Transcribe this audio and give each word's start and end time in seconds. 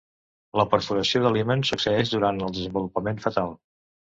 La 0.59 0.63
perforació 0.71 1.21
de 1.25 1.33
l'himen 1.35 1.63
succeeix 1.71 2.15
durant 2.15 2.43
el 2.47 2.57
desenvolupament 2.57 3.25
fetal. 3.29 3.55